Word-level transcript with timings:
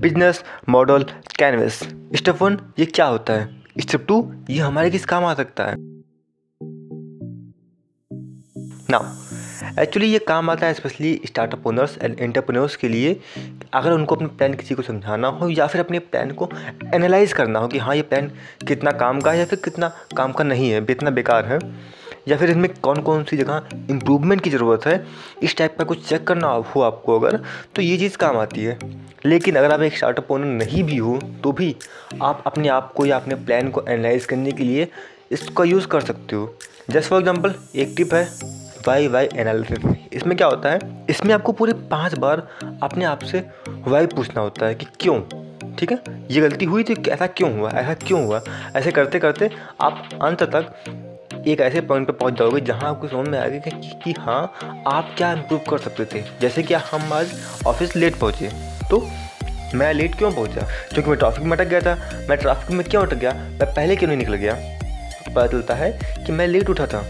Business 0.00 0.42
model, 0.68 1.02
canvas. 1.38 1.78
Step 2.16 2.42
one, 2.42 2.56
ये 2.78 2.84
क्या 2.86 3.06
होता 3.06 3.32
है? 3.32 3.48
स्टेप 3.80 4.04
टू, 4.08 4.16
ये 4.50 4.58
हमारे 4.58 4.90
किस 4.90 5.04
काम 5.04 5.24
आ 5.24 5.32
सकता 5.34 5.64
है? 5.64 5.74
नाउ 8.90 9.82
एक्चुअली 9.82 10.08
ये 10.08 10.18
काम 10.18 10.50
आता 10.50 10.66
है 10.66 10.74
specially 10.74 11.20
startup 11.26 11.66
owners 11.66 11.98
and 12.02 12.16
entrepreneurs 12.20 12.76
के 12.76 12.88
लिए 12.88 13.20
अगर 13.74 13.92
उनको 13.92 14.14
अपने 14.14 14.28
प्लान 14.28 14.54
किसी 14.54 14.74
को 14.74 14.82
समझाना 14.82 15.28
हो 15.28 15.48
या 15.48 15.66
फिर 15.66 15.80
अपने 15.80 15.98
प्लान 15.98 16.30
को 16.32 16.48
एनालाइज 16.94 17.32
करना 17.32 17.58
हो 17.58 17.68
कि 17.68 17.78
हाँ 17.78 17.96
ये 17.96 18.02
प्लान 18.02 18.30
कितना 18.68 18.90
काम 18.90 19.20
का 19.20 19.32
है 19.32 19.38
या 19.38 19.44
फिर 19.44 19.58
कितना 19.64 19.88
काम 20.16 20.32
का 20.32 20.44
नहीं 20.44 20.70
है 20.70 20.80
कितना 20.84 21.10
बेकार 21.10 21.46
है। 21.46 21.58
या 22.28 22.36
फिर 22.36 22.50
इसमें 22.50 22.68
कौन 22.74 23.00
कौन 23.02 23.24
सी 23.24 23.36
जगह 23.36 23.68
इम्प्रूवमेंट 23.90 24.40
की 24.40 24.50
ज़रूरत 24.50 24.86
है, 24.86 25.04
इस 25.42 25.56
टाइप 25.56 25.76
का 25.78 25.84
कुछ 25.84 26.08
चेक 26.08 26.26
करना 26.26 26.48
हो 26.66 26.80
आपको 26.82 27.18
अगर 27.18 27.40
तो 27.76 27.82
ये 27.82 27.96
चीज़ 27.98 28.16
काम 28.16 28.36
आती 28.38 28.64
है। 28.64 28.78
लेकिन 29.26 29.56
अगर 29.56 29.72
आप 29.72 29.82
एक 29.82 29.96
स्टार्टअप 29.96 30.30
ओनर 30.30 30.46
नहीं 30.46 30.82
भी 30.84 30.96
हो 30.96 31.18
तो 31.42 31.52
भी 31.52 31.74
आप 32.22 32.42
अपने 32.46 32.68
आप 32.68 32.92
को 32.92 33.06
या 33.06 33.16
अपने 33.16 33.34
प्लान 33.36 33.70
को 33.70 33.82
एनालाइज 33.82 34.24
करने 34.24 34.52
के 34.52 34.64
लिए 34.64 34.88
इसका 35.32 35.64
यूज़ 35.64 35.86
कर 35.86 36.00
सकते 36.00 36.36
हो। 36.36 36.54
जस्ट 36.90 37.08
फॉर 37.10 37.18
एग्ज़ाम्पल 37.18 37.54
एक 37.76 37.94
टिप 37.96 38.14
है 38.14 38.24
वाई 38.86 39.08
वाई 39.08 39.28
एनालिसिस 39.34 40.12
इसमें 40.12 40.36
क्या 40.36 40.46
होता 40.46 40.70
है, 40.70 40.78
इसमें 41.10 41.32
आपको 41.34 41.52
पूरे 41.52 41.72
पाँच 41.90 42.14
बार 42.14 42.46
अपने 42.82 43.04
आप 43.04 43.22
से 43.22 43.44
वाई 43.86 44.06
पूछना 44.06 44.40
होता 44.40 44.66
है 44.66 44.74
कि 44.74 44.86
क्यों, 45.00 45.20
ठीक 45.76 45.92
है? 45.92 45.98
ये 46.30 46.40
गलती 46.40 46.64
हुई 46.64 46.84
थी 46.84 46.94
ऐसा 47.08 47.26
क्यों 47.28 47.52
हुआ, 47.58 47.70
ऐसा 47.70 47.94
क्यों 47.96 48.24
हुआ? 48.24 48.42
ऐसे 48.76 48.92
करते 48.92 49.18
करते 49.18 49.50
आप 49.80 50.08
अंत 50.22 50.42
तक 50.44 50.72
एक 51.48 51.60
ऐसे 51.60 51.80
पॉइंट 51.80 52.06
पे 52.06 52.12
पहुँच 52.12 52.34
जाओगे 52.34 52.60
जहाँ 52.60 52.88
आपको 52.90 53.08
समझ 53.08 53.28
में 53.28 53.38
आएगा 53.38 53.58
कि, 53.58 54.00
कि 54.04 54.12
हाँ 54.18 54.52
आप 54.86 55.14
क्या 55.16 55.32
इम्प्रूव 55.32 55.60
कर 55.70 55.78
सकते 55.78 56.04
थे। 56.04 56.24
जैसे 56.40 56.62
कि 56.62 56.74
हम 56.74 57.12
आज 57.12 57.32
ऑफ़िस 57.66 57.96
लेट 57.96 58.14
पहुँचे। 58.14 58.50
तो 58.90 59.08
मैं 59.74 59.92
लेट 59.94 60.14
क्यों 60.14 60.32
पहुँचा? 60.32 60.60
क्योंकि 60.92 61.10
मैं 61.10 61.18
ट्रैफ़िक 61.18 61.42
में 61.42 61.56
अटक 61.56 61.64
गया 61.64 61.80
था। 61.80 62.26
मैं 62.28 62.38
ट्रैफ़िक 62.38 62.70
में 62.70 62.86
क्यों 62.86 63.06
अटक 63.06 63.16
गया? 63.16 63.32
मैं 63.32 63.74
पहले 63.74 63.96
क्यों 63.96 64.08
नहीं 64.08 64.18
निकल 64.18 64.34
गया? 64.34 64.54
पता 65.34 65.46
चलता 65.46 65.74
है 65.74 65.90
कि 66.26 66.32
मैं 66.32 66.46
लेट 66.46 66.70
उठा 66.70 66.86
था। 66.86 67.04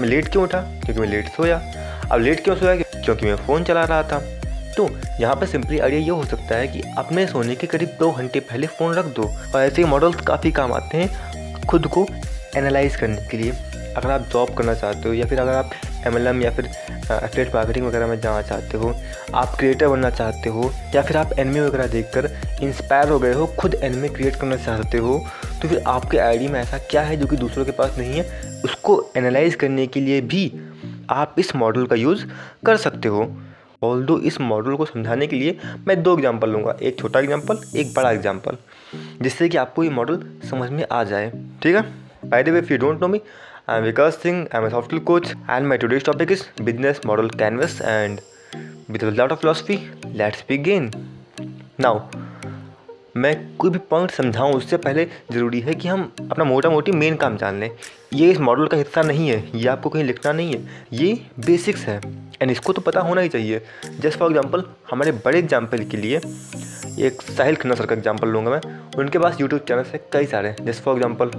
मैं 0.00 0.08
लेट 0.08 0.28
क्यों 0.28 0.44
उठा? 0.44 0.60
क्योंकि 0.60 1.00
मैं 1.00 1.08
लेट 1.08 1.28
सोया। 1.28 1.62
अब 2.12 2.20
लेट 2.20 2.44
क्यों 2.44 2.56
सोया? 2.56 2.76
क्योंकि 2.76 3.26
मैं 3.26 3.36
फ़ोन 3.36 3.64
चला 3.64 3.84
रहा 3.84 4.02
था। 4.02 4.20
तो 4.76 4.88
यहाँ 5.20 5.36
पर 5.36 5.46
सिंपली 5.46 5.78
आइडिया 5.78 6.00
ये 6.00 6.10
हो 6.10 6.24
सकता 6.24 6.56
है 6.56 6.68
कि 6.68 6.82
अपने 6.98 7.26
सोने 7.26 7.54
के 7.54 7.66
करीब 7.66 7.96
दो 8.00 8.10
घंटे 8.12 8.40
पहले 8.40 8.66
फ़ोन 8.66 8.94
रख 8.94 9.04
दो। 9.04 9.22
और 9.22 9.62
ऐसे 9.62 9.84
मॉडल्स 9.84 10.20
काफ़ी 10.20 10.52
काम 10.52 10.72
आते 10.72 10.98
हैं 10.98 11.66
खुद 11.66 11.86
को 11.86 12.06
एनालाइज 12.56 12.96
करने 12.96 13.28
के 13.30 13.36
लिए। 13.36 13.52
अगर 13.96 14.10
आप 14.10 14.26
जॉब 14.32 14.54
करना 14.58 14.74
चाहते 14.74 15.08
हो 15.08 15.14
या 15.14 15.26
फिर 15.26 15.40
अगर 15.40 15.52
आप 15.52 15.70
एमएलएम 16.06 16.42
या 16.42 16.50
फिर 16.50 16.66
एफलेट 16.66 17.54
मार्केटिंग 17.54 17.86
वगैरह 17.86 18.06
में 18.06 18.20
जाना 18.20 18.42
चाहते 18.42 18.78
हो, 18.78 18.94
आप 19.34 19.54
क्रिएटर 19.58 19.88
बनना 19.88 20.10
चाहते 20.10 20.48
हो 20.48 20.70
या 20.94 21.02
फिर 21.02 21.16
आप 21.16 21.32
एनमी 21.38 21.60
वगैरह 21.60 21.86
देखकर 21.86 22.30
इंस्पायर 22.62 23.08
हो 23.08 23.18
गए 23.18 23.32
हो, 23.32 23.46
खुद 23.58 23.74
एनमी 23.74 24.08
क्रिएट 24.08 24.36
करना 24.36 24.56
चाहते 24.56 24.98
हो 24.98 25.18
तो 25.62 25.68
फिर 25.68 25.82
आपके 25.88 26.18
आईडी 26.18 26.48
में 26.48 26.60
ऐसा 26.60 26.78
क्या 26.90 27.02
है 27.02 27.16
जो 27.16 27.26
कि 27.26 27.36
दूसरों 27.36 27.64
के 27.64 27.72
पास 27.72 27.98
नहीं 27.98 28.12
है, 28.12 28.60
उसको 28.64 29.04
एनालाइज 29.16 29.54
करने 29.54 29.86
के 29.86 30.00
लिए 30.00 30.20
भी 30.22 30.52
आप 31.10 31.34
इस 31.38 31.54
मॉडल 31.56 31.86
का 31.86 31.96
यूज़ 31.96 32.24
कर 32.66 32.76
सकते 32.78 33.08
हो। 33.08 33.30
ऑल 33.82 34.04
दो 34.06 34.18
इस 34.20 34.40
मॉडल 34.40 34.74
को 34.76 34.84
समझाने 34.84 35.26
के 35.26 35.36
लिए 35.36 35.58
मैं 35.86 36.02
दो 36.02 36.16
एग्जांपल 36.16 36.50
लूँगा, 36.50 36.76
एक 36.82 36.98
छोटा 36.98 37.20
एग्जांपल 37.20 37.58
एक 37.76 37.94
बड़ा 37.94 38.10
एग्जांपल 38.10 38.56
जिससे 39.22 39.48
कि 39.48 39.56
आपको 39.56 39.84
ये 39.84 39.90
मॉडल 39.90 40.20
समझ 40.50 40.70
में 40.70 40.84
आ 40.92 41.02
जाए। 41.04 41.30
ठीक 41.62 41.76
है? 41.76 41.82
By 42.24 42.42
the 42.42 42.48
way 42.48 42.58
if 42.58 42.72
you 42.72 42.78
don't 42.78 43.00
know 43.00 43.08
me 43.08 43.20
I'm 43.68 43.84
Vikas 43.84 44.20
Singh, 44.20 44.48
I'm 44.50 44.64
a 44.64 44.70
software 44.70 45.00
coach, 45.00 45.34
and 45.46 45.68
my 45.68 45.76
today's 45.76 46.02
topic 46.02 46.32
is 46.32 46.48
business 46.64 47.04
model 47.04 47.28
canvas. 47.28 47.80
And 47.80 48.20
with 48.88 49.04
a 49.04 49.12
lot 49.12 49.30
of 49.30 49.38
philosophy, 49.38 49.88
let's 50.14 50.42
begin. 50.42 50.90
Now, 51.78 51.92
मैं 53.16 53.34
कोई 53.56 53.70
भी 53.70 53.78
point 53.90 54.10
समझाऊँ 54.10 54.54
उससे 54.54 54.76
पहले 54.78 55.04
ज़रूरी 55.32 55.60
है 55.60 55.74
कि 55.74 55.88
हम 55.88 56.02
अपना 56.22 56.44
मोटा 56.44 56.70
मोटी 56.70 56.92
मेन 56.92 57.16
काम 57.16 57.36
जान 57.36 57.60
लें 57.60 57.68
ये 58.14 58.30
इस 58.30 58.40
मॉडल 58.40 58.66
का 58.66 58.76
हिस्सा 58.76 59.02
नहीं 59.02 59.28
है 59.28 59.58
ये 59.58 59.68
आपको 59.68 59.90
कहीं 59.90 60.04
लिखना 60.04 60.32
नहीं 60.32 60.54
है 60.54 60.86
ये 60.92 61.12
बेसिक्स 61.46 61.84
है 61.84 62.00
एंड 62.42 62.50
इसको 62.50 62.72
तो 62.72 62.82
पता 62.82 63.00
होना 63.08 63.20
ही 63.20 63.28
चाहिए 63.28 63.62
जस्ट 64.00 64.18
फॉर 64.18 64.30
एग्जांपल 64.30 64.64
हमारे 64.90 65.12
बड़े 65.26 65.38
एग्जांपल 65.38 65.84
के 65.84 65.96
लिए 65.96 66.20
एक 67.06 67.22
साहिल 67.30 67.56
खन्ना 67.56 67.74
सर 67.74 67.86
का 67.86 67.94
एग्जांपल 67.94 68.28
लूँगा 68.28 68.50
मैं 68.50 68.60
उनके 68.98 69.18
पास 69.18 69.40
यूट्यूब 69.40 69.64
चैनल 69.68 69.84
है 69.92 70.04
कई 70.12 70.26
सारे 70.34 70.54
जस्ट 70.62 70.82
फॉर 70.82 70.96
एग्जांपल 70.96 71.30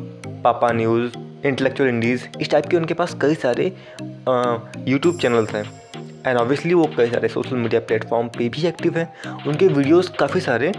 पापा 0.43 0.71
न्यूज़ 0.73 1.32
इंटेलेक्चुअल 1.45 1.89
इंडीज़ 1.89 2.23
इस 2.41 2.49
टाइप 2.49 2.65
के 2.65 2.77
उनके 2.77 2.93
पास 2.93 3.15
कई 3.21 3.35
सारे 3.35 3.65
यूट्यूब 4.87 5.17
चैनल्स 5.19 5.53
हैं। 5.55 5.63
एंड 6.27 6.37
ऑब्वियसली 6.37 6.73
वो 6.73 6.85
कई 6.97 7.09
सारे 7.11 7.27
सोशल 7.27 7.55
मीडिया 7.55 7.81
प्लेटफॉर्म 7.81 8.27
पे 8.27 8.49
भी 8.49 8.65
एक्टिव 8.67 8.97
हैं। 8.97 9.07
उनके 9.47 9.67
वीडियोस 9.67 10.09
काफ़ी 10.19 10.41
सारे 10.41 10.71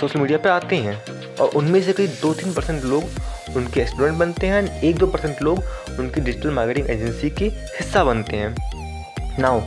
सोशल 0.00 0.20
मीडिया 0.20 0.38
पे 0.38 0.48
आते 0.48 0.76
हैं। 0.76 1.00
और 1.36 1.48
उनमें 1.56 1.80
से 1.82 1.92
कई 1.92 2.06
दो 2.06 2.32
तीन 2.34 2.52
परसेंट 2.52 2.84
लोग 2.84 3.56
उनके 3.56 3.84
स्टूडेंट 3.86 4.16
बनते 4.18 4.46
हैं 4.46 4.62
एंड 4.62 4.84
एक 4.84 4.96
दो 4.96 5.06
परसेंट 5.06 5.42
लोग 5.42 5.58
उनकी 5.98 6.20
डिजिटल 6.20 6.50
मार्केटिंग 6.50 6.90
एजेंसी 6.90 7.30
के 7.30 7.44
हिस्सा 7.44 8.04
बनते 8.04 8.36
हैं। 8.36 8.54
नाउ 9.38 9.60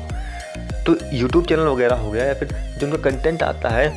तो 0.86 0.96
यूट्यूब 1.13 1.46
चैनल 1.46 1.63
वगैरह 1.63 1.96
हो 1.96 2.12
गया 2.12 2.25
या 2.25 2.34
फिर 2.34 2.47
जो 2.80 2.88
उनका 2.88 3.09
कंटेंट 3.09 3.44
आता 3.44 3.69
है, 3.69 3.88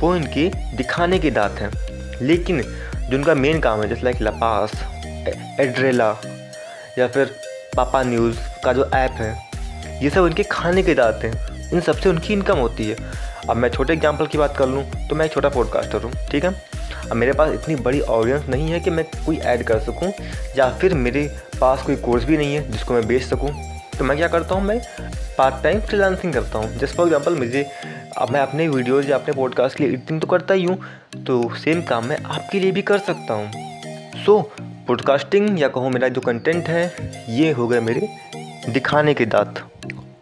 वो 0.00 0.14
इनके 0.16 0.48
दिखाने 0.76 1.18
की 1.18 1.30
दात 1.30 1.58
है। 1.58 1.70
लेकिन 2.22 2.62
जो 2.62 3.16
उनका 3.16 3.34
मेन 3.34 3.60
काम 3.60 3.82
है, 3.82 3.88
जैसे 3.88 4.02
लाइक 4.02 4.22
लपास 4.22 4.72
एड्रेला 5.60 6.14
या 6.98 7.06
फिर 7.08 7.34
पापा 7.76 8.02
न्यूज़ 8.02 8.38
का 8.64 8.72
जो 8.72 8.90
ऐप 8.94 9.12
है 9.12 10.02
ये 10.02 10.10
सब 10.10 10.22
उनके 10.22 10.42
खाने 10.42 10.82
के 10.82 10.94
दाते 10.94 11.28
हैं। 11.28 11.70
इन 11.72 11.80
सबसे 11.80 12.08
उनकी 12.08 12.32
इनकम 12.32 12.58
होती 12.58 12.88
है। 12.88 12.96
अब 13.50 13.56
मैं 13.56 13.68
छोटे 13.68 13.92
एग्जांपल 13.92 14.26
की 14.26 14.38
बात 14.38 14.56
कर 14.56 14.66
लूँ 14.68 14.84
तो 15.08 15.16
मैं 15.16 15.26
एक 15.26 15.32
छोटा 15.32 15.48
पॉडकास्टर 15.48 16.02
हूँ 16.02 16.12
ठीक 16.30 16.44
है? 16.44 16.50
अब 17.02 17.16
मेरे 17.16 17.32
पास 17.32 17.52
इतनी 17.52 17.74
बड़ी 17.76 18.00
ऑडियंस 18.00 18.48
नहीं 18.48 18.70
है 18.70 18.80
कि 18.80 18.90
मैं 18.90 19.04
कोई 19.26 19.38
ऐड 19.38 19.62
कर 19.66 19.78
सकूँ 19.80 20.12
या 20.58 20.68
फिर 20.78 20.94
मेरे 20.94 21.26
पास 21.60 21.82
कोई 21.82 21.96
कोर्स 21.96 22.24
भी 22.24 22.36
नहीं 22.36 22.54
है 22.54 22.70
जिसको 22.70 22.94
मैं 22.94 23.06
बेच 23.06 23.22
सकूँ। 23.22 23.50
तो 23.98 24.04
मैं 24.04 24.16
क्या 24.16 24.28
करता 24.28 24.54
हूँ 24.54 24.64
मैं 24.64 24.80
पार्ट 25.38 25.62
टाइम 25.62 25.80
फ्रीलांसिंग 25.80 26.32
करता 26.34 26.58
हूँ। 26.58 26.76
जस्ट 26.78 26.96
फॉर 26.96 27.06
एग्जांपल 27.06 27.36
मुझे 27.38 27.66
अब 28.18 28.30
मैं 28.30 28.40
अपने 28.40 28.68
वीडियोज़ 28.68 29.08
या 29.10 29.16
अपने 29.16 29.34
पॉडकास्ट 29.34 29.76
के 29.76 29.84
लिए 29.84 29.92
एडिटिंग 29.92 30.20
तो 30.20 30.26
करता 30.26 30.54
ही 30.54 30.64
हूँ 30.64 30.78
तो 31.26 31.42
सेम 31.54 31.82
काम 31.82 32.06
मैं 32.06 32.18
आपके 32.24 32.60
लिए 32.60 32.72
भी 32.72 32.82
कर 32.82 32.98
सकता 32.98 33.34
हूँ। 33.34 33.50
सो 34.24 34.38
so, 34.40 34.61
पॉडकास्टिंग 34.88 35.60
या 35.60 35.68
कहूँ 35.68 35.90
मेरा 35.90 36.08
जो 36.08 36.20
कंटेंट 36.20 36.64
है, 36.64 36.92
ये 37.28 37.52
हो 37.52 37.68
गए 37.68 37.80
मेरे 37.80 38.08
दिखाने 38.68 39.14
के 39.14 39.26
दांत। 39.26 39.68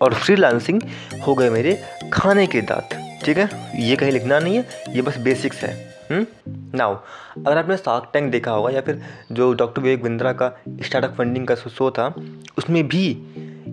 और 0.00 0.15
फ्रीलांसिंग 0.15 0.82
हो 1.26 1.34
गए 1.34 1.50
मेरे 1.50 1.82
खाने 2.12 2.47
के 2.47 2.60
दांत। 2.60 3.19
ठीक 3.25 3.38
है? 3.38 3.48
ये 3.82 3.97
कहीं 3.97 4.12
लिखना 4.12 4.38
नहीं 4.38 4.56
है, 4.56 4.66
ये 4.88 5.03
बस 5.03 5.19
बेसिक्स 5.19 5.62
है। 5.62 5.91
Now 6.12 6.94
hmm? 6.94 7.47
अगर 7.47 7.59
आपने 7.59 7.76
सार्क 7.76 8.10
टैंक 8.12 8.32
देखा 8.32 8.50
होगा 8.50 8.71
या 8.71 8.81
फिर 8.81 9.03
जो 9.32 9.54
डॉक्टर 9.54 9.82
विवेक 9.82 10.03
बिंद्रा 10.03 10.32
का 10.32 10.60
स्टार्टअप 10.82 11.15
फंडिंग 11.19 11.47
का 11.47 11.54
शो 11.54 11.91
था, 11.91 12.15
उसमें 12.59 12.88
भी 12.88 13.10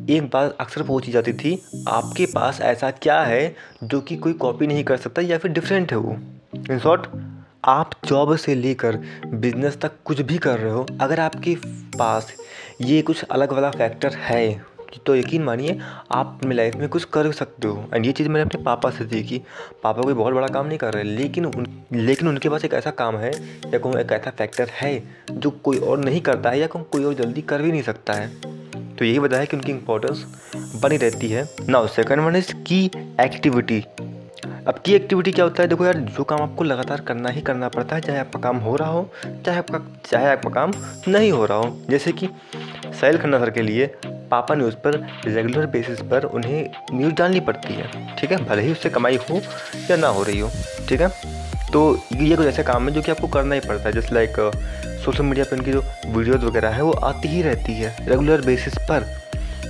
एक 0.10 0.30
बात 0.34 0.58
अक्सर 0.60 0.82
पूछी 0.82 1.12
जाती 1.12 1.34
थी, 1.34 1.66
आपके 1.88 2.26
पास 2.26 2.62
ऐसा 2.62 2.92
क्या 2.92 3.22
है 3.22 3.56
जो 3.84 4.02
कि 4.02 4.16
कोई 4.16 4.34
कॉपी 4.34 4.68
नहीं 4.68 4.84
कर 4.84 4.98
सकता 4.98 5.22
या 5.22 5.38
फिर 5.38 5.52
डिफरेंट 5.52 5.92
है 5.92 5.98
वो? 5.98 6.18
इन 6.72 6.80
शॉर्ट 6.80 7.02
आप 7.68 7.92
जॉब 8.06 8.36
से 8.36 8.54
लेकर 8.56 8.96
बिज़नेस 9.28 9.78
तक 9.82 9.92
कुछ 10.06 10.20
भी 10.22 10.38
कर 10.38 10.60
रहे 10.60 10.72
हो, 10.72 10.86
अगर 11.02 11.20
आपके 11.20 11.56
पास 11.98 12.32
ये 12.82 13.02
कुछ 13.02 13.24
अलग 13.24 13.54
वाला 13.54 13.70
फैक्टर 13.72 14.14
है 14.16 14.78
तो 15.06 15.16
यकीन 15.16 15.44
मानिए 15.44 15.78
आप 16.12 16.38
अपनी 16.38 16.56
लाइफ 16.56 16.76
में 16.76 16.88
कुछ 16.90 17.04
कर 17.04 17.32
सकते 17.32 17.68
हो। 17.68 17.90
एंड 17.94 18.06
ये 18.06 18.12
चीज़ 18.12 18.30
मैंने 18.30 18.46
अपने 18.46 18.64
पापा 18.64 18.90
से 18.90 19.06
देखी 19.06 19.42
पापा 19.84 20.02
कोई 20.02 20.14
बहुत 20.14 20.34
बड़ा 20.34 20.48
काम 20.48 20.68
नहीं 20.68 20.78
कर 20.78 20.94
रहे, 20.94 21.04
लेकिन 21.04 21.46
उन, 21.46 21.68
लेकिन 21.94 22.28
उनके 22.28 22.50
पास 22.50 22.66
एक 22.66 22.74
ऐसा 22.74 22.92
काम 22.92 23.18
है, 23.18 23.32
या 23.66 23.80
कोई 23.80 24.02
एक 24.02 24.12
ऐसा 24.12 24.32
फैक्टर 24.38 24.70
है, 24.74 25.04
जो 25.32 25.50
कोई 25.50 25.80
और 25.80 26.00
नहीं 26.00 26.22
करता 26.22 26.50
है, 26.50 26.60
या 26.60 26.68
कोई 26.68 27.04
और 27.04 27.14
जल्दी 27.14 27.42
कर 27.42 27.62
भी 27.62 27.72
नहीं 27.72 27.82
सकता 27.82 28.14
है। 28.14 28.28
तो 28.96 29.06
यही 29.06 29.20
वजह 29.20 29.38
है 29.38 29.46
कि 29.46 29.58
उनकी 29.58 29.72
इंपॉर्टेंस 29.72 30.26
बनी 30.84 30.98
रहती 30.98 31.30
है। 31.30 31.48
Now 31.70 31.88
second 31.90 32.22
one 32.22 32.36
is 32.36 32.54
key 32.64 32.84
activity 33.22 33.84
अब 34.68 34.80
की 34.86 34.94
एक्टिविटी 34.94 35.32
क्या 35.32 35.44
होता 35.46 35.64
है? 35.64 35.68
देखो 35.70 35.86
यार, 35.86 35.98
जो 35.98 36.24
काम 36.24 36.42
आपको 36.42 36.64
लगातार 36.64 37.02
करना 37.02 37.30
ही 37.30 37.42
करना 37.42 37.68
पड़ता 37.70 37.96
है, 37.96 38.02
चाहे 38.02 38.20
आपका 38.20 38.40
काम 38.40 38.58
हो 38.58 38.76
रहा 38.76 38.90
हो, 38.90 39.10
चाहे 39.46 39.58
आपका 39.58 39.80
चाहे 40.06 40.28
आपका 40.28 40.50
काम 40.50 40.74
नहीं 41.08 41.32
हो 41.32 41.46
रहा 41.46 41.58
हो। 41.58 41.78
जैसे 41.90 42.12
कि 42.12 42.28
सैल 43.00 43.18
खन्ना 43.18 43.40
सर 43.40 43.50
के 43.50 43.62
लिए 43.62 43.86
पापा 44.06 44.56
न्यूज़ 44.56 44.76
पर 44.76 45.08
रेगुलर 45.26 45.66
बेसिस 45.66 46.02
पर 46.02 46.24
उन्हें 46.24 46.70
न्यूज़ 46.94 47.14
डालनी 47.14 47.40
पड़ती 47.40 47.74
है, 47.74 48.16
ठीक 48.16 48.32
है? 48.32 48.38
भले 48.38 48.62
ही 48.62 48.72
उससे 48.72 48.90
कमाई 48.90 49.20
हो 49.30 49.42
या 49.92 49.96
ना 49.96 50.08
हो 50.08 50.24
रही 50.24 50.40
हो, 50.40 50.50
ठीक 50.90 51.02
है? 51.02 51.08
तो 51.74 52.00
ये 52.14 52.36
कुछ 52.36 52.46
ऐसे 52.46 52.64
काम 52.64 52.88
है 52.90 52.94
जो 52.94 53.02
कि 53.02 53.12
आपको 53.12 53.28
करना 53.28 53.56
ही 53.56 53.62
पड़ता 53.62 53.84
है, 53.84 53.92
जैसे 53.92 54.16
लाइक 54.16 54.52
सोशल 55.06 55.24
मीडिया 55.24 55.46
पर 55.46 55.58
उनकी 55.58 55.72
जो 55.72 55.84
वीडियोज़ 56.08 56.46
वगैरह 56.46 56.70
है, 56.70 56.82
वो 56.82 56.92
आती 56.92 57.28
ही 57.28 57.42
रहती 57.42 57.74
है 57.74 57.96
रेगुलर 58.10 58.42
बेसिस 58.42 58.78
पर। 58.92 59.06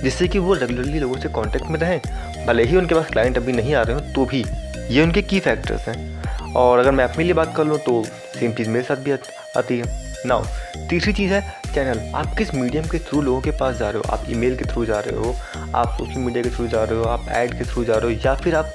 जिससे 0.02 0.28
कि 0.28 0.38
वो 0.38 0.54
रेगुलरली 0.54 0.98
लोगों 0.98 1.16
से 1.16 1.28
कांटेक्ट 1.28 1.66
में 1.66 1.78
रहें, 1.80 2.00
भले 2.46 2.64
ही 2.64 2.76
उनके 2.76 2.94
पास 2.94 3.06
क्लाइंट 3.06 3.36
अभी 3.36 3.52
नहीं 3.52 3.74
आ 3.74 3.82
रहे 3.82 3.94
हो 3.94 4.00
तो 4.14 4.24
भी। 4.24 4.44
ये 4.90 5.02
उनके 5.02 5.22
की 5.22 5.40
फैक्टर्स 5.40 5.88
हैं। 5.88 6.52
और 6.54 6.78
अगर 6.78 6.90
मैं 6.90 7.04
अपने 7.04 7.24
लिए 7.24 7.34
बात 7.34 7.54
कर 7.56 7.64
लूँ 7.64 7.78
तो 7.78 8.02
सेम 8.38 8.52
चीज़ 8.52 8.68
मेरे 8.68 8.84
साथ 8.84 8.96
भी 8.96 9.12
आती 9.12 9.78
है। 9.78 10.06
नाउ 10.26 10.44
तीसरी 10.90 11.12
चीज़ 11.12 11.32
है 11.32 11.40
चैनल 11.74 12.00
आप 12.16 12.34
किस 12.38 12.54
मीडियम 12.54 12.84
के 12.84 12.98
थ्रू 12.98 13.20
लोगों 13.22 13.40
के 13.40 13.50
पास 13.50 13.76
जा 13.76 13.90
रहे 13.90 13.98
हो? 13.98 14.12
आप 14.12 14.24
ईमेल 14.30 14.56
के 14.56 14.64
थ्रू 14.64 14.84
जा 14.86 15.00
रहे 15.00 15.16
हो? 15.16 15.34
आप 15.74 15.96
सोशल 15.98 16.20
मीडिया 16.20 16.42
के 16.42 16.50
थ्रू 16.50 16.66
जा 16.68 16.84
रहे 16.84 16.98
हो? 16.98 17.04
आप 17.04 17.28
ऐड 17.30 17.58
के 17.58 17.64
थ्रू 17.64 17.84
जा 17.84 17.94
रहे 17.94 18.14
हो? 18.14 18.20
या 18.26 18.34
फिर 18.34 18.54
आप 18.56 18.72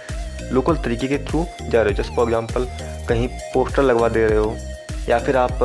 लोकल 0.52 0.76
तरीके 0.76 1.08
के 1.08 1.18
थ्रू 1.26 1.46
जा 1.62 1.82
रहे 1.82 1.94
हो? 1.94 2.04
जस्ट 2.04 2.16
फॉर 2.16 2.26
एग्जांपल 2.26 2.68
कहीं 3.10 3.28
पोस्टर 3.54 3.84
लगवा 3.84 4.10
दे 4.10 4.28
रहे 4.28 4.38
हो? 4.38 4.56
या 5.10 5.20
फिर 5.20 5.38
आप 5.38 5.60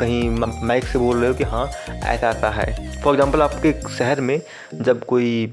कहीं 0.00 0.28
माइक 0.30 0.84
से 0.84 0.98
बोल 0.98 1.16
रहे 1.16 1.28
हो 1.28 1.34
कि 1.34 1.44
हाँ 1.44 1.66
ऐसा 1.88 2.30
ऐसा 2.30 2.50
है। 2.50 3.00
फॉर 3.02 3.14
एग्ज़ाम्पल 3.14 3.42
आपके 3.42 3.72
शहर 3.96 4.20
में 4.20 4.40
जब 4.74 5.04
कोई 5.04 5.52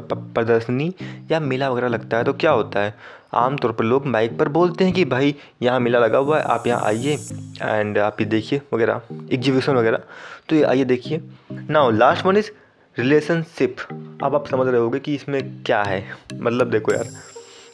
प्रदर्शनी 0.00 0.92
या 1.30 1.40
मेला 1.40 1.68
वगैरह 1.70 1.88
लगता 1.88 2.16
है 2.16 2.24
तो 2.24 2.32
क्या 2.32 2.50
होता 2.50 2.80
है? 2.80 2.94
आमतौर 3.36 3.72
पर 3.72 3.84
लोग 3.84 4.06
माइक 4.06 4.38
पर 4.38 4.48
बोलते 4.48 4.84
हैं 4.84 4.92
कि 4.94 5.04
भाई, 5.04 5.34
यहाँ 5.62 5.80
मेला 5.80 5.98
लगा 5.98 6.18
हुआ 6.18 6.38
है, 6.38 6.44
आप 6.44 6.66
यहाँ 6.66 6.82
आइए। 6.84 7.14
एंड 7.62 7.98
आप 7.98 8.20
ये 8.20 8.26
देखिए 8.26 8.60
वगैरह 8.74 9.00
एग्जीबिशन 9.32 9.72
वगैरह। 9.72 10.02
तो 10.48 10.56
ये 10.56 10.62
आइए 10.64 10.84
देखिए। 10.84 11.20
Now 11.52 11.90
last 11.90 12.26
one 12.26 12.36
is 12.36 12.50
relationship 12.96 13.76
अब 14.22 14.34
आप 14.34 14.46
समझ 14.48 14.66
रहे 14.66 14.80
होगे 14.80 14.98
कि 15.00 15.14
इसमें 15.14 15.62
क्या 15.64 15.82
है। 15.82 16.04
मतलब 16.34 16.70
देखो 16.70 16.92
यार, 16.92 17.08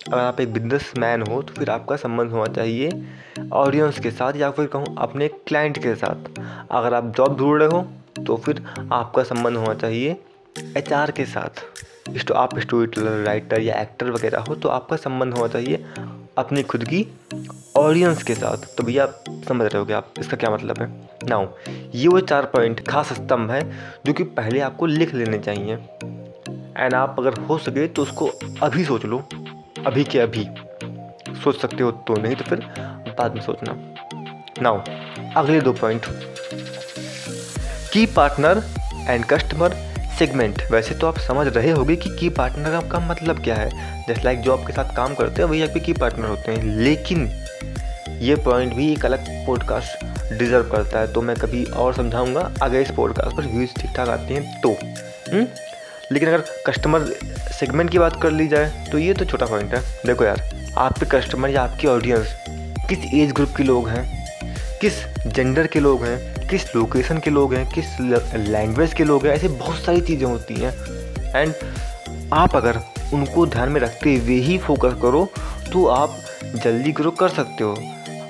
अगर 0.08 0.18
आप 0.18 0.40
एक 0.40 0.52
बिज़नेस 0.52 0.92
मैन 0.98 1.22
हो 1.22 1.40
तो 1.42 1.54
फिर 1.54 1.70
आपका 1.70 1.96
संबंध 1.96 2.30
होना 2.32 2.52
चाहिए 2.54 2.90
ऑडियंस 3.52 3.98
के 3.98 4.10
साथ 4.10 4.36
या 4.36 4.50
फिर 4.50 4.66
कहूँ 4.66 4.94
अपने 4.98 5.28
क्लाइंट 5.28 5.78
के 5.78 5.94
साथ। 5.94 6.40
अगर 6.70 6.94
आप 6.94 7.12
जॉब 7.16 7.36
ढूंढ 7.38 7.60
रहे 7.62 7.68
हो 7.68 7.86
तो 8.26 8.36
फिर 8.36 8.62
आपका 8.92 9.22
संबंध 9.24 9.56
होना 9.56 9.74
चाहिए 9.74 10.16
एचआर 10.76 11.10
के 11.10 11.24
साथ। 11.26 11.64
तो 12.18 12.34
आप 12.34 12.58
स्टोरी 12.58 12.86
टेलर 12.86 13.24
राइटर 13.24 13.60
या 13.60 13.80
एक्टर 13.80 14.10
वगैरह 14.10 14.40
हो 14.40 14.54
तो 14.54 14.68
आपका 14.68 14.96
संबंध 14.96 15.34
होना 15.34 15.48
चाहिए 15.48 15.84
अपनी 16.38 16.62
खुद 16.62 16.84
की 16.84 17.06
ऑडियंस 17.76 18.22
के 18.22 18.34
साथ। 18.34 18.66
तो 18.76 18.84
भैया 18.84 19.04
आप 19.04 19.24
समझ 19.48 19.66
रहे 19.66 19.78
होगे 19.78 19.92
आप, 19.94 20.12
इसका 20.18 20.36
क्या 20.36 20.50
मतलब 20.50 20.80
है? 20.80 20.88
नाउ 21.24 21.46
ये 21.94 22.08
वो 22.08 22.20
चार 22.20 22.44
पॉइंट 22.46 22.86
खास 22.88 23.12
स्तंभ 23.12 23.50
है, 23.50 23.60
जो 24.06 24.12
कि 24.12 24.24
पहले 24.24 24.60
आपको 24.60 24.86
लिख 24.86 25.14
लेने 25.14 25.38
चाहिए। 25.38 25.74
एंड 26.76 26.94
आप 26.94 27.16
अगर 27.18 27.38
हो 27.40 27.58
सके 27.58 27.86
तो 27.88 28.02
उसको 28.02 28.30
अभी 28.62 28.84
सोच 28.84 29.04
लो, 29.04 29.22
अभी 29.86 30.04
के 30.04 30.18
अभी। 30.18 30.46
सोच 31.42 31.60
सकते 31.60 31.82
हो 31.82 31.90
तो 31.90 32.14
नहीं 32.14 32.36
तो 32.36 32.44
फिर 32.44 32.64
बाद 33.18 33.34
में 33.34 33.42
सोचना। 33.42 33.76
नाउ 34.62 34.80
अगले 35.36 35.60
दो 35.60 35.72
पॉइंट 35.72 36.06
की 37.92 38.06
पार्टनर 38.06 38.62
एंड 39.08 39.24
कस्टमर 39.24 39.74
सेगमेंट। 40.20 40.62
वैसे 40.70 40.94
तो 40.94 41.06
आप 41.06 41.18
समझ 41.18 41.56
रहे 41.56 41.70
होंगे 41.70 41.96
कि 41.96 42.10
की 42.10 42.28
पार्टनर 42.28 42.88
का 42.88 42.98
मतलब 42.98 43.44
क्या 43.44 43.54
है। 43.54 43.70
जैसे 44.08 44.22
लाइक 44.22 44.40
जो 44.40 44.56
आपके 44.56 44.72
साथ 44.72 44.96
काम 44.96 45.14
करते 45.14 45.42
हैं, 45.42 45.48
वही 45.48 45.62
आपके 45.62 45.80
की 45.80 45.92
पार्टनर 45.92 46.24
होते 46.24 46.52
हैं। 46.52 46.64
लेकिन 46.64 47.44
ये 48.18 48.34
पॉइंट 48.34 48.74
भी 48.74 48.92
एक 48.92 49.04
अलग 49.04 49.46
पॉडकास्ट 49.46 50.04
डिजर्व 50.38 50.62
करता 50.62 51.00
है। 51.00 51.12
तो 51.12 51.22
मैं 51.22 51.36
कभी 51.36 51.64
और 51.64 51.94
समझाऊँगा, 51.94 52.52
अगर 52.62 52.80
इस 52.80 52.90
पॉडकास्ट 52.90 53.36
पर 53.36 53.42
व्यूज़ 53.42 53.80
ठीक 53.80 53.90
ठाक 53.96 54.08
आते 54.08 54.34
हैं 54.34 54.60
तो। 54.60 54.68
हुँ? 54.68 54.94
हम्म? 55.32 55.46
लेकिन 56.12 56.28
अगर 56.28 56.44
कस्टमर 56.66 57.00
सेगमेंट 57.60 57.90
की 57.90 57.98
बात 57.98 58.22
कर 58.22 58.30
ली 58.30 58.48
जाए 58.48 58.88
तो 58.92 58.98
ये 58.98 59.14
तो 59.14 59.24
छोटा 59.24 59.46
पॉइंट 59.46 59.74
है। 59.74 59.80
देखो 60.06 60.24
यार, 60.24 60.50
आपके 60.78 61.06
कस्टमर 61.06 61.50
या 61.50 61.62
आपकी 61.62 61.86
ऑडियंस 61.86 62.44
किस 62.88 62.98
एज 63.14 63.32
ग्रुप 63.32 63.54
के 63.56 63.62
लोग 63.62 63.88
हैं? 63.88 64.20
किस 64.80 64.92
जेंडर 65.26 65.66
के 65.66 65.80
लोग 65.80 66.04
हैं? 66.04 66.39
किस 66.50 66.74
लोकेशन 66.76 67.18
के 67.18 67.30
लोग 67.30 67.54
हैं, 67.54 67.66
किस 67.68 68.00
लैंग्वेज 68.00 68.94
के 68.94 69.04
लोग 69.04 69.26
हैं, 69.26 69.32
ऐसे 69.32 69.48
बहुत 69.48 69.76
सारी 69.76 70.00
चीज़ें 70.00 70.26
होती 70.26 70.54
हैं। 70.54 70.72
एंड 71.34 71.54
आप 72.34 72.56
अगर 72.56 72.80
उनको 73.14 73.46
ध्यान 73.46 73.68
में 73.68 73.80
रखते 73.80 74.14
हुए 74.16 74.34
ही 74.40 74.56
फोकस 74.58 74.94
करो 75.02 75.28
तो 75.72 75.86
आप 75.88 76.16
जल्दी 76.54 76.92
ग्रो 76.92 77.10
कर 77.12 77.28
सकते 77.28 77.64
हो। 77.64 77.74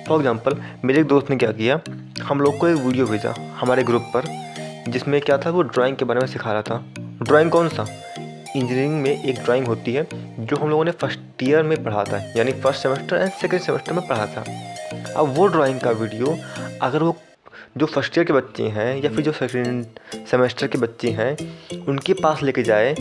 फॉर 0.09 0.17
एग्ज़ाम्पल 0.17 0.57
मेरे 0.85 1.01
एक 1.01 1.07
दोस्त 1.07 1.31
ने 1.31 1.37
क्या 1.37 1.51
किया, 1.53 1.81
हम 2.23 2.41
लोग 2.41 2.59
को 2.59 2.69
एक 2.69 2.77
वीडियो 2.77 3.07
भेजा 3.07 3.35
हमारे 3.61 3.83
ग्रुप 3.83 4.11
पर, 4.15 4.25
जिसमें 4.89 5.21
क्या 5.21 5.39
था, 5.39 5.51
वो 5.51 5.63
ड्राइंग 5.63 5.97
के 5.97 6.05
बारे 6.05 6.21
में 6.21 6.27
सिखा 6.27 6.53
रहा 6.53 6.63
था। 6.63 6.85
ड्राइंग 7.23 7.51
कौन 7.51 7.69
सा? 7.69 7.87
इंजीनियरिंग 8.57 9.01
में 9.03 9.11
एक 9.13 9.43
ड्राइंग 9.45 9.67
होती 9.67 9.93
है, 9.93 10.07
जो 10.39 10.57
हम 10.57 10.69
लोगों 10.69 10.85
ने 10.85 10.91
फ़र्स्ट 10.93 11.43
ईयर 11.43 11.63
में 11.63 11.83
पढ़ा 11.85 12.05
था, 12.05 12.19
यानी 12.37 12.53
first 12.53 12.83
semester 12.83 13.17
and 13.17 13.33
second 13.33 13.63
semester 13.63 13.93
में 13.93 14.07
पढ़ा 14.09 14.27
था। 14.27 14.45
अब 15.17 15.35
वो 15.37 15.47
ड्राइंग 15.49 15.81
का 15.81 15.91
वीडियो 15.93 16.37
अगर 16.83 17.03
वो 17.03 17.17
जो 17.77 17.87
फ़र्स्ट 17.87 18.17
ईयर 18.19 18.25
के 18.27 18.33
बच्चे 18.33 18.63
हैं 18.69 19.03
या 19.03 19.11
फिर 19.11 19.21
जो 19.21 19.33
सेकेंड 19.33 19.85
सेमेस्टर 20.31 20.67
के 20.67 20.79
बच्चे 20.79 21.11
हैं 21.11 21.37
उनके 21.89 22.15
पास 22.15 22.43
लेके 22.43 22.63
जाए 22.63 22.95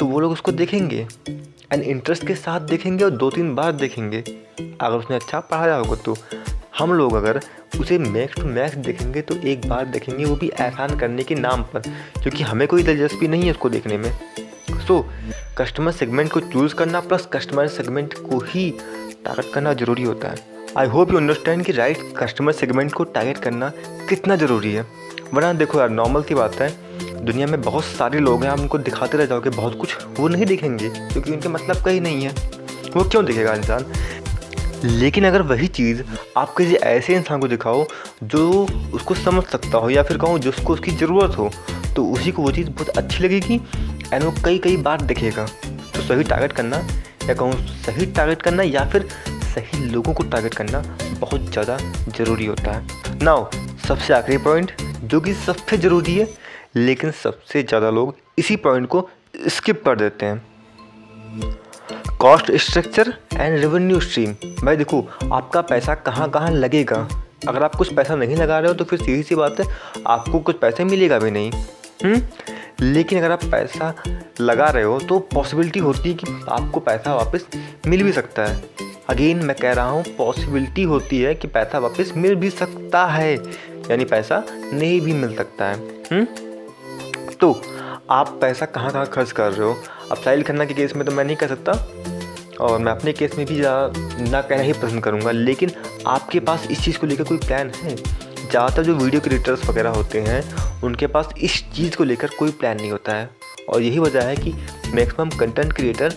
तो 0.00 0.06
वो 0.06 0.20
लोग 0.20 0.32
उसको 0.32 0.52
देखेंगे। 0.52 1.06
एंड 1.72 1.82
इंटरेस्ट 1.82 2.26
के 2.26 2.34
साथ 2.34 2.60
देखेंगे 2.60 3.04
और 3.04 3.10
दो 3.10 3.30
तीन 3.30 3.54
बार 3.54 3.72
देखेंगे। 3.72 4.18
अगर 4.80 4.96
उसने 4.96 5.16
अच्छा 5.16 5.40
पढ़ाया 5.40 5.74
होगा 5.74 5.96
तो। 5.96 6.16
हम 6.78 6.92
लोग 6.92 7.14
अगर 7.14 7.40
उसे 7.80 7.98
मैक्स 7.98 8.34
टू 8.34 8.44
मैक्स 8.46 8.76
देखेंगे 8.76 9.20
तो 9.20 9.36
एक 9.48 9.68
बार 9.68 9.84
देखेंगे 9.86 10.24
वो 10.24 10.34
भी 10.36 10.50
एहसान 10.60 10.98
करने 10.98 11.22
के 11.22 11.34
नाम 11.34 11.62
पर। 11.64 11.80
क्योंकि 12.22 12.42
हमें 12.42 12.66
कोई 12.68 12.82
दिलचस्पी 12.82 13.28
नहीं 13.28 13.44
है 13.44 13.50
उसको 13.50 13.68
देखने 13.68 13.98
में। 13.98 14.10
सो 14.86 15.00
कस्टमर 15.58 15.92
सेगमेंट 15.92 16.32
को 16.32 16.40
चूज़ 16.40 16.74
करना 16.74 17.00
प्लस 17.00 17.28
कस्टमर 17.32 17.68
सेगमेंट 17.68 18.14
को 18.20 18.38
ही 18.46 18.70
टारगेट 19.24 19.52
करना 19.54 19.72
ज़रूरी 19.74 20.02
होता 20.02 20.28
है। 20.28 20.55
आई 20.76 20.86
होप 20.86 21.12
यू 21.12 21.16
अंडरस्टैंड 21.16 21.64
कि 21.64 21.72
राइट 21.72 21.98
कस्टमर 22.16 22.52
सेगमेंट 22.52 22.92
को 22.92 23.04
टारगेट 23.04 23.38
करना 23.38 23.68
कितना 24.08 24.34
ज़रूरी 24.36 24.72
है। 24.72 24.84
वरना 25.34 25.52
देखो 25.52 25.78
यार 25.78 25.90
नॉर्मल 25.90 26.22
की 26.22 26.34
बात 26.34 26.54
है, 26.54 26.68
दुनिया 27.24 27.46
में 27.46 27.60
बहुत 27.62 27.84
सारे 27.84 28.18
लोग 28.18 28.42
हैं 28.44 28.50
आप 28.50 28.60
उनको 28.60 28.78
दिखाते 28.78 29.18
रह 29.18 29.26
जाओगे, 29.26 29.50
बहुत 29.50 29.78
कुछ 29.80 29.96
वो 30.18 30.28
नहीं 30.28 30.46
दिखेंगे, 30.46 30.88
क्योंकि 30.88 31.32
उनके 31.32 31.48
मतलब 31.48 31.82
कहीं 31.84 32.00
नहीं 32.00 32.24
है। 32.24 32.34
वो 32.96 33.04
क्यों 33.04 33.24
दिखेगा 33.24 33.54
इंसान? 33.54 33.86
लेकिन 34.84 35.26
अगर 35.26 35.42
वही 35.44 35.68
चीज़ 35.68 36.02
आप 36.36 36.54
किसी 36.56 36.74
ऐसे 36.74 37.14
इंसान 37.16 37.40
को 37.40 37.48
दिखाओ, 37.48 37.86
जो 38.24 38.66
उसको 38.94 39.14
समझ 39.14 39.44
सकता 39.44 39.78
हो 39.78 39.90
या 39.90 40.02
फिर 40.02 40.18
कहूँ 40.18 40.38
जिसको 40.38 40.72
उसकी 40.72 40.90
ज़रूरत 40.92 41.38
हो 41.38 41.50
तो 41.96 42.04
उसी 42.06 42.32
को 42.32 42.42
वो 42.42 42.50
चीज़ 42.52 42.70
बहुत 42.70 42.88
अच्छी 42.88 43.24
लगेगी 43.24 43.60
एंड 44.12 44.22
वो 44.22 44.34
कई 44.44 44.58
कई 44.58 44.76
बार 44.78 45.00
दिखेगा। 45.02 45.46
तो 45.94 46.02
सही 46.02 46.24
टारगेट 46.24 46.52
करना 46.52 46.86
या 47.28 47.34
कहूँ 47.34 47.52
सही 47.84 48.06
टारगेट 48.06 48.42
करना 48.42 48.62
या 48.62 48.84
फिर 48.90 49.08
सही 49.56 49.84
लोगों 49.86 50.12
को 50.14 50.22
टारगेट 50.22 50.54
करना 50.54 50.82
बहुत 51.20 51.40
ज़्यादा 51.42 51.76
ज़रूरी 52.16 52.46
होता 52.46 52.72
है। 52.72 53.18
नाउ 53.22 53.50
सबसे 53.88 54.14
आखिरी 54.14 54.38
पॉइंट 54.38 54.72
जो 55.04 55.20
कि 55.20 55.34
सबसे 55.34 55.76
ज़रूरी 55.78 56.14
है, 56.14 56.28
लेकिन 56.76 57.10
सबसे 57.22 57.62
ज़्यादा 57.62 57.90
लोग 57.90 58.16
इसी 58.38 58.56
पॉइंट 58.58 58.86
को 58.88 59.08
स्किप 59.48 59.82
कर 59.84 59.96
देते 59.96 60.26
हैं। 60.26 60.44
Cost 62.20 62.50
structure 62.56 63.12
and 63.34 63.58
revenue 63.58 64.00
stream 64.00 64.32
भाई 64.64 64.76
देखो, 64.76 65.04
आपका 65.32 65.60
पैसा 65.62 65.94
कहाँ 65.96 66.30
कहाँ 66.30 66.50
लगेगा? 66.50 67.08
अगर 67.48 67.62
आप 67.62 67.74
कुछ 67.74 67.94
पैसा 67.94 68.14
नहीं 68.14 68.36
लगा 68.36 68.58
रहे 68.58 68.68
हो 68.68 68.74
तो 68.74 68.84
फिर 68.84 68.98
सीधी 68.98 69.22
सी 69.22 69.34
बात 69.34 69.60
है, 69.60 69.66
आपको 70.06 70.40
कुछ 70.40 70.58
पैसे 70.60 70.84
मिलेगा 70.84 71.18
भी 71.18 71.30
नहीं। 71.30 71.50
हुँ? 71.50 71.60
हम्म? 72.04 72.22
लेकिन 72.82 73.18
अगर 73.18 73.30
आप 73.30 73.44
पैसा 73.44 73.94
लगा 74.40 74.66
रहे 74.66 74.82
हो 74.82 74.98
तो 75.00 75.18
पॉसिबिलिटी 75.34 75.80
होती 75.80 76.08
है 76.08 76.14
कि 76.14 76.26
आपको 76.48 76.80
पैसा 76.80 77.14
वापस 77.14 77.46
मिल 77.86 78.02
भी 78.02 78.12
सकता 78.12 78.46
है। 78.46 78.94
अगेन 79.08 79.44
मैं 79.44 79.56
कह 79.56 79.72
रहा 79.72 79.88
हूँ 79.88 80.04
पॉसिबिलिटी 80.18 80.82
होती 80.82 81.20
है 81.20 81.34
कि 81.34 81.48
पैसा 81.48 81.78
वापस 81.78 82.12
मिल 82.16 82.34
भी 82.34 82.50
सकता 82.50 83.06
है। 83.06 83.34
यानी 83.90 84.04
पैसा 84.04 84.42
नहीं 84.50 85.00
भी 85.00 85.12
मिल 85.12 85.36
सकता 85.36 85.64
है। 85.64 85.76
हुँ? 85.76 86.04
हम्म? 86.12 86.26
तो 87.40 87.62
आप 88.10 88.38
पैसा 88.40 88.66
कहाँ 88.66 88.90
कहाँ 88.90 89.06
खर्च 89.06 89.32
कर 89.32 89.52
रहे 89.52 89.68
हो? 89.68 89.76
अब 90.10 90.16
साहिल 90.16 90.42
खन्ना 90.42 90.64
के 90.64 90.74
केस 90.74 90.96
में 90.96 91.06
तो 91.06 91.12
मैं 91.12 91.24
नहीं 91.24 91.36
कह 91.36 91.46
सकता। 91.46 91.72
और 92.60 92.78
मैं 92.78 92.92
अपने 92.92 93.12
केस 93.12 93.38
में 93.38 93.46
भी 93.46 93.60
ना 93.60 94.40
कहना 94.40 94.62
ही 94.62 94.72
पसंद 94.72 95.02
करूँगा। 95.04 95.30
लेकिन 95.30 95.70
आपके 96.06 96.40
पास 96.40 96.66
इस 96.70 96.84
चीज़ 96.84 96.98
को 96.98 97.06
लेकर 97.06 97.24
कोई 97.24 97.38
प्लान 97.38 97.70
है? 97.70 97.96
ज़्यादातर 97.96 98.82
जो 98.82 98.94
वीडियो 98.94 99.20
क्रिएटर्स 99.20 99.68
वगैरह 99.68 99.90
होते 99.90 100.20
हैं, 100.20 100.42
उनके 100.82 101.06
पास 101.06 101.28
इस 101.38 101.62
चीज़ 101.72 101.96
को 101.96 102.04
लेकर 102.04 102.30
कोई 102.38 102.50
प्लान 102.50 102.76
नहीं 102.76 102.90
होता 102.90 103.12
है। 103.12 103.30
और 103.68 103.82
यही 103.82 103.98
वजह 103.98 104.22
है 104.22 104.36
कि 104.36 104.54
मैक्सिमम 104.94 105.30
कंटेंट 105.30 105.72
क्रिएटर 105.72 106.14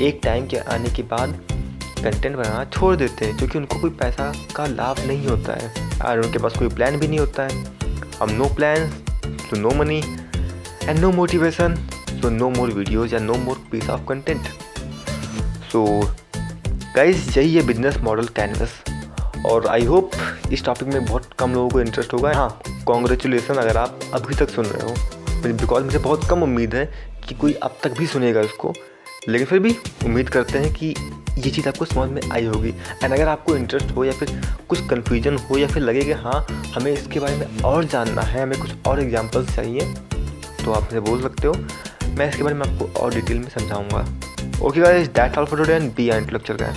एक 0.00 0.20
टाइम 0.24 0.46
के 0.46 0.56
आने 0.56 0.90
के 0.90 1.02
बाद 1.02 1.59
कंटेंट 2.02 2.36
बनाना 2.36 2.64
छोड़ 2.64 2.94
देते 2.96 3.24
हैं 3.24 3.36
क्योंकि 3.36 3.58
उनको 3.58 3.80
कोई 3.80 3.90
पैसा 3.90 4.32
का 4.56 4.66
लाभ 4.66 5.00
नहीं 5.06 5.26
होता 5.26 5.52
है। 5.52 5.72
और 6.00 6.20
उनके 6.20 6.38
पास 6.38 6.56
कोई 6.58 6.68
प्लान 6.68 6.96
भी 6.96 7.08
नहीं 7.08 7.18
होता 7.18 7.42
है। 7.42 7.64
अब 8.22 8.30
नो 8.30 8.44
प्लान 8.54 8.90
तो 9.50 9.56
no 9.56 9.70
money 9.70 9.98
and 10.84 10.98
no 10.98 11.10
motivation 11.12 11.74
so 12.10 12.30
no 12.30 12.50
more 12.50 12.70
videos 12.70 13.14
या 13.14 13.20
no 13.20 13.34
more 13.34 13.60
piece 13.72 13.88
of 13.90 14.00
content 14.08 14.48
so 15.72 15.84
guys 16.96 17.38
यही 17.38 17.54
है 17.54 17.62
बिज़नेस 17.66 17.96
मॉडल 17.96 18.26
कैनवस 18.36 18.82
और 19.46 19.66
आई 19.66 19.84
होप 19.84 20.10
इस 20.52 20.64
टॉपिक 20.64 20.88
में 20.88 21.04
बहुत 21.04 21.32
कम 21.38 21.52
लोगों 21.52 21.68
को 21.70 21.80
इंटरेस्ट 21.80 22.12
होगा। 22.12 22.32
हाँ। 22.32 22.60
कॉन्ग्रेचुलेसन 22.86 23.54
अगर 23.54 23.76
आप 23.76 24.00
अभी 24.14 24.34
तक 24.34 24.48
सुन 24.48 24.64
रहे 24.64 24.90
हो। 24.90 25.52
बिकॉज़ 25.52 25.84
मुझे 25.84 25.98
बहुत 25.98 26.24
कम 26.30 26.42
उम्मीद 26.42 26.74
है 26.74 26.84
कि 27.28 27.34
कोई 27.34 27.52
अब 27.52 27.76
तक 27.82 27.98
भी 27.98 28.06
सुनेगा 28.06 28.40
उसको। 28.40 28.72
लेकिन 29.28 29.46
फिर 29.46 29.58
भी 29.58 29.74
उम्मीद 30.04 30.28
करते 30.28 30.58
हैं 30.58 30.72
कि 30.74 30.94
ये 31.38 31.50
चीज़ 31.50 31.68
आपको 31.68 31.84
समझ 31.84 32.08
में 32.10 32.20
आई 32.32 32.44
होगी। 32.44 32.68
एंड 32.68 33.12
अगर 33.12 33.28
आपको 33.28 33.56
इंटरेस्ट 33.56 33.90
हो 33.96 34.04
या 34.04 34.12
फिर 34.12 34.30
कुछ 34.68 34.86
कन्फ्यूज़न 34.88 35.36
हो 35.40 35.58
या 35.58 35.68
फिर 35.68 35.82
लगे 35.82 36.02
कि 36.04 36.12
हाँ 36.12 36.46
हमें 36.74 36.92
इसके 36.92 37.20
बारे 37.20 37.36
में 37.36 37.62
और 37.62 37.84
जानना 37.84 38.22
है, 38.22 38.42
हमें 38.42 38.60
कुछ 38.60 38.86
और 38.86 39.00
एग्जाम्पल्स 39.02 39.54
चाहिए 39.56 39.94
तो 40.64 40.72
आप 40.72 40.82
मुझे 40.82 41.00
बोल 41.00 41.22
सकते 41.22 41.48
हो। 41.48 41.54
मैं 42.16 42.28
इसके 42.28 42.42
बारे 42.42 42.54
में 42.54 42.66
आपको 42.66 43.00
और 43.00 43.14
डिटेल 43.14 43.38
में 43.38 43.48
समझाऊँगा। 43.48 44.06
Okay 44.62 44.80
guys 44.80 45.08
that 45.08 45.38
all 45.38 45.44
for 45.44 45.58
today 45.58 45.74
and 45.74 45.92
B 45.94 46.08
and 46.08 46.30
lecture 46.32 46.54
का 46.54 46.74